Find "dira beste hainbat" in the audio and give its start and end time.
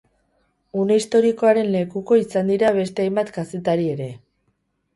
2.55-3.33